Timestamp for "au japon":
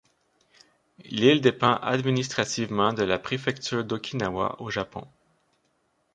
4.59-5.07